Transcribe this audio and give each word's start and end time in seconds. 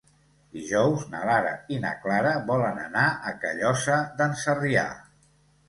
Dijous 0.53 1.03
na 1.11 1.19
Lara 1.31 1.51
i 1.75 1.77
na 1.83 1.91
Clara 2.07 2.33
volen 2.49 2.81
anar 2.87 3.05
a 3.33 3.37
Callosa 3.47 4.01
d'en 4.19 4.37
Sarrià. 4.45 4.91